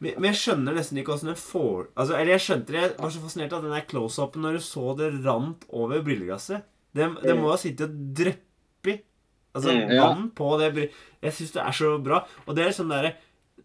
[0.00, 2.98] Men men jeg skjønner nesten ikke åssen den får Altså, Eller jeg skjønte det, jeg
[2.98, 6.62] var så fascinert av den der close-upen når du så det rant over brilleglasset.
[6.94, 8.44] Det, det må ha sittet og dryppet
[9.58, 9.90] Altså Mm.
[9.90, 10.04] Ja.
[10.06, 10.90] vann på det.
[11.24, 12.20] Jeg syns det er så bra.
[12.46, 13.14] Og det er sånn derre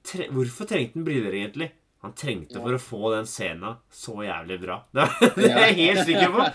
[0.03, 1.67] tre, Hvorfor trengte han briller, egentlig?
[2.01, 4.79] Han trengte for å få den scenen så jævlig bra.
[4.95, 5.05] Det
[5.35, 6.47] det er jeg helt sikker på.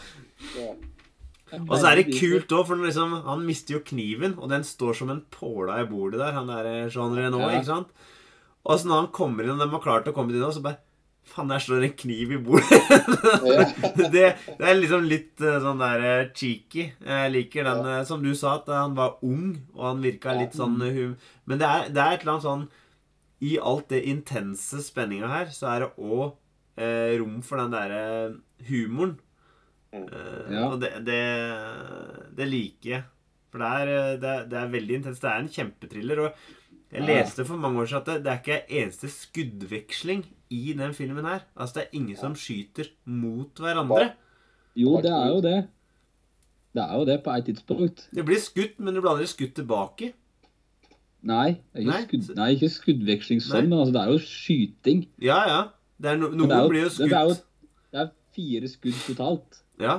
[1.64, 4.98] Og så er det kult òg, for liksom, han mister jo kniven, og den står
[4.98, 7.60] som en påla i bordet der, han der Jean Renault, Ja.
[7.60, 7.88] ikke sant?
[8.68, 10.60] Og så når han kommer inn, og de har klart å komme inn, og så
[10.64, 10.82] bare
[11.28, 12.80] Faen, der står en kniv i bordet.
[14.14, 16.88] det, det er liksom litt eh, sånn der eh, cheeky.
[17.04, 18.00] Jeg liker den, ja.
[18.08, 21.16] som du sa, at eh, han var ung, og han virka litt sånn eh, hum...
[21.48, 22.64] Men det er, det er et eller annet sånn
[23.48, 26.24] I alt det intense spenninga her, så er det òg
[26.80, 28.02] eh, rom for den derre
[28.70, 29.18] humoren.
[29.92, 30.66] Eh, Ja.
[30.70, 31.22] Og det, det,
[32.36, 33.04] det liker jeg.
[33.52, 35.22] For det eh, det, er, det er veldig intenst.
[35.24, 36.24] Det er en kjempetriller.
[36.24, 40.72] Og jeg leste for mange år siden at det, det er ikke eneste skuddveksling i
[40.76, 41.40] den filmen her.
[41.56, 44.12] Altså Det er ingen som skyter mot hverandre.
[44.76, 45.56] Jo, det er jo det.
[46.74, 48.08] Det er jo det på et tidspunkt.
[48.14, 50.12] Det blir skutt, men det blir aldri skutt tilbake.
[51.28, 52.02] Nei, ikke, Nei.
[52.06, 53.70] skudd, nei, ikke skuddveksling sånn, Nei.
[53.72, 55.00] men altså, det er jo skyting.
[55.24, 55.58] Ja, ja.
[55.98, 57.44] Det er no, noen det er jo- blir jo det er jo- skutt.
[57.90, 59.62] Det er fire skudd totalt.
[59.80, 59.96] Ja.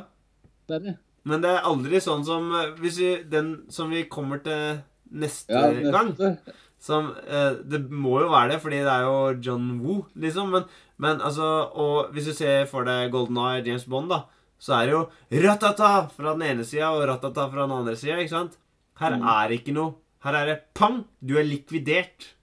[0.70, 0.98] Det er det.
[1.26, 4.80] Men det er aldri sånn som eh, Hvis vi, den som vi kommer til
[5.12, 6.38] neste Ja, gang neste.
[6.80, 10.52] Som eh, Det må jo være det, fordi det er jo John Woo, liksom.
[10.56, 10.64] Men,
[10.98, 11.44] men altså
[11.76, 14.22] Og hvis du ser for deg Golden Eye, James Bond, da,
[14.60, 15.04] så er det jo
[15.46, 18.58] ratata fra den ene sida og ratata fra den andre sida, ikke sant?
[19.00, 19.28] Her Mm.
[19.32, 19.94] er ikke noe.
[20.24, 21.06] Her er det pang!
[21.24, 22.34] Du er likvidert.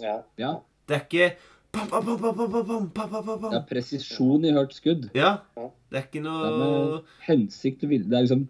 [0.00, 0.22] ja.
[0.38, 0.54] Ja,
[0.88, 1.36] Det er ikke
[1.72, 5.10] pam, pam, pam, pam, pam, pam, pam, pam, det er presisjon i hørt skudd.
[5.14, 5.38] Ja.
[5.56, 5.68] Ja.
[5.92, 8.08] Det er ikke noe Det er med hensikt og vilje.
[8.08, 8.48] Det er liksom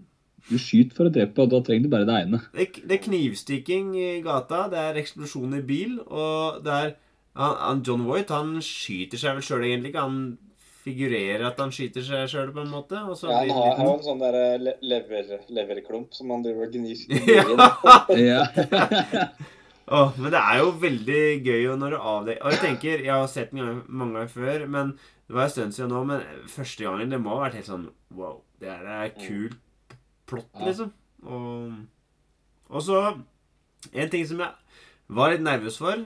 [0.50, 2.40] Du skyter for å drepe, og da trenger du bare det ene.
[2.52, 6.94] Det er, det er knivstikking i gata, det er eksplosjon i bil, og det er
[7.38, 10.02] han, han John Voight han skyter seg vel sjøl egentlig ikke.
[10.04, 10.18] Han
[10.82, 12.98] figurerer at han skyter seg sjøl på en måte.
[13.06, 16.32] Og så ja, han har, har jo en sånn der eh, le- lever, leverklump som
[16.34, 16.98] han driver og gnir
[17.30, 17.46] Ja.
[18.18, 18.42] Ja.
[19.86, 23.30] oh, men det er jo veldig gøy når du avdekker Og jeg tenker, jeg har
[23.30, 24.92] sett den gang- mange ganger før, men
[25.28, 27.86] det var en stund siden nå, men første gangen det må ha vært helt sånn
[28.18, 29.56] Wow, det her er kult
[30.32, 30.66] plott, Ja.
[30.70, 30.90] liksom.
[31.22, 31.72] Og,
[32.72, 32.98] og så
[33.92, 34.52] En ting som jeg
[35.10, 36.02] var litt nervøs for,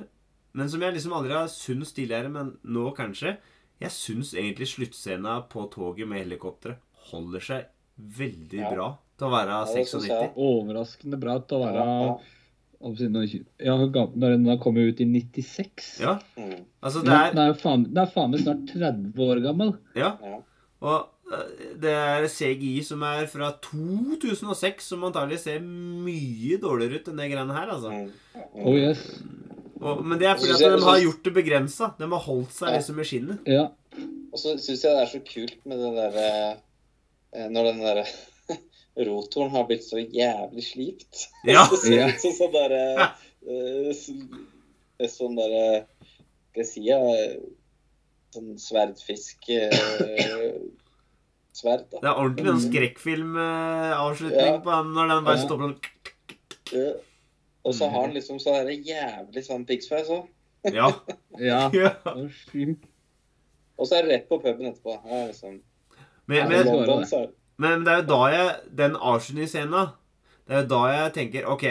[0.56, 3.36] men som jeg liksom aldri har syntes tidligere, men nå kanskje
[3.80, 6.78] Jeg syns egentlig sluttscena på toget med helikopteret
[7.10, 7.66] holder seg
[8.00, 8.70] veldig Ja.
[8.72, 8.86] bra
[9.18, 10.06] til å være Ja, 96.
[10.08, 10.32] jeg.
[10.36, 12.16] Overraskende bra til å være Ja,
[13.58, 16.00] Ja, når den har kommet ut i 96.
[16.00, 16.64] Ja, Mm.
[16.82, 17.86] altså det er den er jo faen,
[18.30, 19.76] meg snart 30 år gammel.
[19.94, 20.16] Ja.
[20.22, 20.40] Ja.
[20.82, 21.08] Og
[21.82, 27.26] det er CGI som er fra 2006, som antagelig ser mye dårligere ut enn det
[27.32, 27.90] greiene her, altså.
[27.90, 28.44] Mm.
[28.62, 29.02] Oh yes.
[29.80, 31.90] Og, men det er fordi at de har gjort det begrensa.
[31.98, 32.76] De har holdt seg Ja.
[32.78, 33.50] liksom i skinnet.
[33.50, 33.66] Ja.
[34.32, 36.28] Og så syns jeg det er så kult med den derre
[37.32, 38.06] eh, Når den derre
[39.08, 41.26] rotoren har blitt så jævlig slipt.
[41.48, 41.66] Ja.
[41.70, 42.82] Så ut som sånn derre
[43.50, 43.90] eh,
[45.12, 45.66] Sånn derre
[46.52, 46.98] Skal jeg si ja,
[48.36, 49.50] Sånn sverdfisk
[51.56, 52.00] Sverd, da.
[52.02, 54.58] Det er ordentlig sånn skrekkfilmavslutning Ja.
[54.60, 55.44] på den når den bare Ja.
[55.46, 55.80] stopper sånn
[56.72, 56.92] Ja.
[57.64, 60.28] Og så har han liksom så derre jævlig sånn piggsveis òg.
[60.72, 60.90] Ja.
[61.38, 61.70] ja.
[63.78, 64.94] Og så er det rett på puben etterpå.
[65.04, 65.60] Ja, liksom.
[66.26, 67.26] Men, men, det- London, så
[67.58, 69.82] men det er jo da jeg Den avslutningsscena
[70.46, 71.64] Det er jo da jeg tenker OK,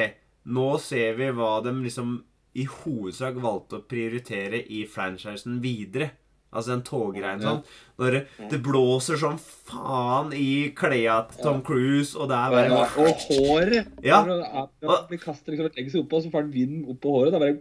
[0.48, 2.24] nå ser vi hva de liksom
[2.56, 6.12] i hovedsak valgte å prioritere i franchisen videre.
[6.56, 7.60] Altså den toggreien sånn.
[8.00, 12.72] Når det, det blåser som faen i klærne til Tom Cruise, og det er bare
[12.72, 13.91] Ja, og håret.
[14.04, 14.24] Ja.
[14.24, 17.00] Vi det er- det kastet liksom et egg seg oppå, så får han vinden opp
[17.06, 17.32] på håret.
[17.36, 17.60] Da bare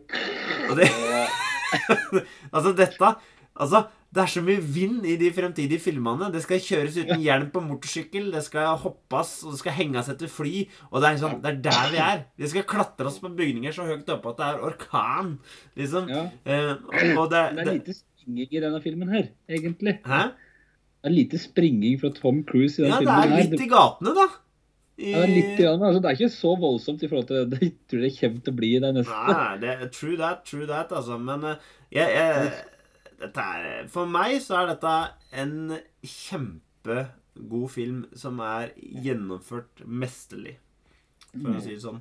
[0.70, 0.88] og det,
[2.54, 3.14] altså, dette
[3.54, 6.26] Altså, det er så mye vind i de fremtidige filmene.
[6.34, 10.26] Det skal kjøres uten hjelm på motorsykkel, det skal hoppes, og det skal henges etter
[10.30, 10.64] fly.
[10.90, 12.24] Og det er liksom, det er der vi er.
[12.42, 15.30] Vi skal klatre oss på bygninger så høyt oppe at det er orkan.
[15.78, 16.10] Liksom.
[16.10, 16.24] Ja.
[16.50, 16.74] Eh,
[17.14, 19.98] og det, det, det er det lite springing i denne filmen her, egentlig.
[20.04, 20.22] Hæ?
[21.04, 24.14] Det er lite springing fra Tom Cruise i denne Ja, det er litt i gatene,
[24.16, 24.26] da.
[24.96, 28.04] I, Ja, litt, altså, det er ikke så voldsomt i forhold til det jeg tror
[28.04, 29.24] det kommer til å bli i det neste.
[29.34, 31.18] Nei, det er true that, true that, altså.
[31.18, 32.52] Men eh, jeg, jeg
[33.26, 34.94] er, For meg så er dette
[35.42, 35.56] en
[36.06, 40.56] kjempegod film som er gjennomført mesterlig,
[41.34, 42.00] for å si det sånn.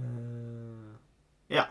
[0.00, 0.96] Eh,
[1.54, 1.68] ja.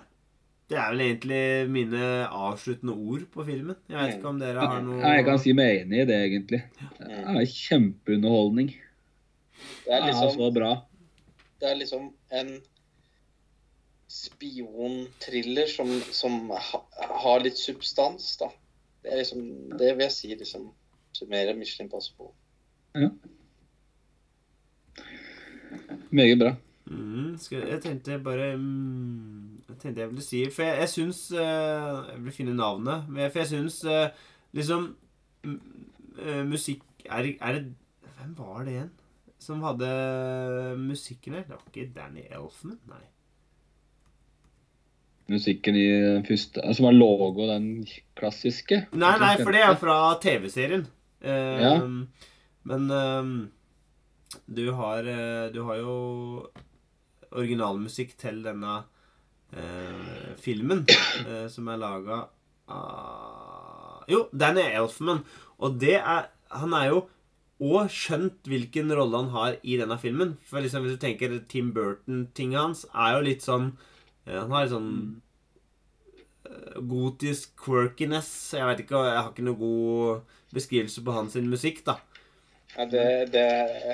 [0.70, 3.78] Det er vel egentlig mine avsluttende ord på filmen.
[3.90, 6.20] Jeg vet ikke om dere har noe Ja, jeg kan si meg enig i det,
[6.28, 6.60] egentlig.
[7.00, 8.70] Det er kjempeunderholdning.
[8.76, 10.74] Det er Det er liksom, så bra.
[11.60, 12.06] det er liksom
[12.42, 12.52] en
[14.10, 16.84] spionthriller som, som ha,
[17.24, 18.52] har litt substans, da.
[19.04, 19.44] Det er liksom
[19.80, 20.70] Det vil jeg si liksom
[21.18, 21.90] summerer Mission
[22.94, 23.10] Ja.
[26.12, 26.56] Meget bra.
[26.86, 32.00] Mm, skal, jeg tenkte bare mm, tenkte jeg ville si For jeg, jeg syns eh,
[32.14, 33.06] Jeg vil finne navnet.
[33.10, 34.10] Men for jeg syns eh,
[34.58, 34.90] liksom
[35.46, 37.64] eh, Musikk er, er det
[38.20, 38.90] Hvem var det igjen?
[39.40, 39.88] Som hadde
[40.82, 41.46] musikken her?
[41.48, 42.80] Det var ikke Danny Elfman?
[42.92, 43.06] Nei.
[45.30, 47.86] Musikken i den første Som var logo, den
[48.20, 48.82] klassiske.
[48.92, 50.88] Nei, nei, for det er fra TV-serien.
[51.24, 51.72] Uh, Ja.
[52.70, 53.30] Men eh,
[54.46, 55.08] du har
[55.54, 55.94] Du har jo
[57.32, 58.82] originalmusikk til denne
[59.54, 60.86] eh, filmen,
[61.26, 62.24] eh, som er laga
[62.70, 65.24] av Jo, Danny Elfman.
[65.60, 67.08] Og det er Han er jo
[67.60, 70.38] og skjønt hvilken rolle han har i denne filmen.
[70.48, 73.74] For liksom Hvis du tenker Tim Burton-tinget hans, er jo litt sånn
[74.26, 74.94] eh, Han har litt sånn
[76.48, 78.32] eh, gotisk quirkiness.
[78.56, 82.00] Jeg vet ikke, jeg har ikke noe god beskrivelse på hans musikk, da.
[82.76, 83.46] Ja, det, det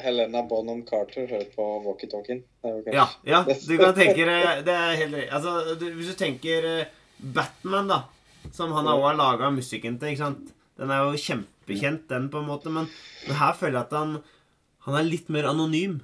[0.03, 2.43] Helena Bonham Carter hører på walkietalkien.
[2.91, 4.25] Ja, ja, du kan tenke
[4.65, 8.01] Det er helt Altså, du, hvis du tenker eh, Batman, da,
[8.51, 12.41] som han har også laga musikken til, ikke sant Den er jo kjempekjent, den, på
[12.41, 12.89] en måte, men,
[13.27, 14.17] men her føler jeg at han
[14.85, 16.01] Han er litt mer anonym.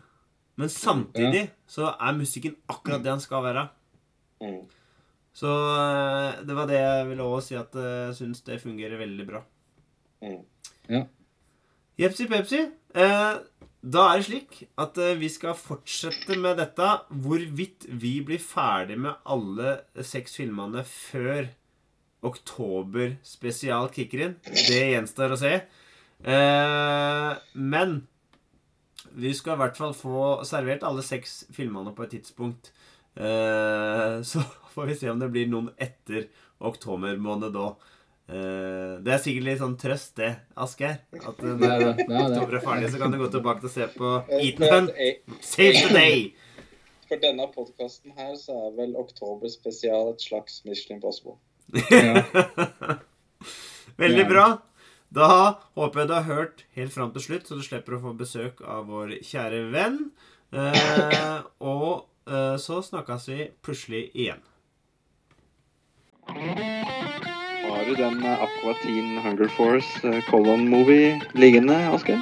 [0.58, 3.68] Men samtidig så er musikken akkurat det han skal være.
[4.42, 4.62] Mm.
[5.34, 9.00] Så eh, det var det jeg ville også si, at eh, jeg syns det fungerer
[9.00, 9.44] veldig bra.
[10.26, 10.40] Mm.
[10.92, 11.04] Ja.
[12.00, 12.62] Jepsi pepsi.
[12.96, 13.40] Eh,
[13.82, 16.90] da er det slik at eh, vi skal fortsette med dette.
[17.10, 21.50] Hvorvidt vi blir ferdig med alle seks filmene før
[22.22, 25.54] oktober spesial kicker inn, det gjenstår å se.
[26.22, 28.02] Eh, men
[29.18, 32.72] vi skal i hvert fall få servert alle seks filmene på et tidspunkt.
[33.18, 36.30] Eh, så får vi se om det blir noen etter
[36.62, 37.72] oktober måned da.
[38.32, 41.02] Eh, det er sikkert litt sånn trøst, det, Asgeir.
[41.20, 41.72] At eh, Det
[42.08, 44.46] når er oktober er ferdig, så kan du gå tilbake til å se på Eh,
[44.48, 44.94] Eaten for Hunt.
[44.96, 46.22] eh, Save the day!
[47.12, 51.36] For denne podkasten her så er vel oktober spesial et slags Michelin Impossible.
[51.92, 52.24] Ja.
[54.00, 54.46] Veldig bra.
[55.12, 55.28] Da
[55.76, 58.62] håper jeg du har hørt helt fram til slutt, så du slipper å få besøk
[58.64, 60.00] av vår kjære venn.
[60.56, 64.40] Eh, og eh, så snakkes vi plutselig igjen.
[67.92, 72.18] Du den eh, Aqua Teen Hunger Force eh, Colon Movie liggende, Asker?